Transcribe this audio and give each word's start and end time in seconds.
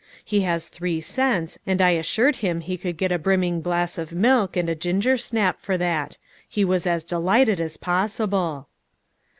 He 0.25 0.41
has 0.41 0.67
three 0.67 0.99
cents 0.99 1.59
and 1.67 1.79
I 1.79 1.91
assured 1.91 2.37
him 2.37 2.61
he 2.61 2.75
could 2.75 2.97
get 2.97 3.11
a 3.11 3.19
brim 3.19 3.41
ming 3.41 3.61
glass 3.61 3.99
of 3.99 4.13
milk 4.13 4.57
and 4.57 4.67
a 4.67 4.73
ginger 4.73 5.15
snap 5.15 5.61
for 5.61 5.77
that. 5.77 6.17
He 6.49 6.65
was 6.65 6.87
as 6.87 7.03
delighted 7.03 7.59
as 7.59 7.77
possible." 7.77 8.67